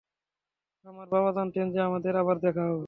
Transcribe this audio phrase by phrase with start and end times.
[0.85, 2.79] আমার বাবা জানতেন যে আমাদের আবার দেখা হবে।